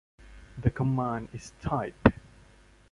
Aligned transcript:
The 0.57 0.71
command 0.71 1.29
is 1.31 1.51
type. 1.61 2.09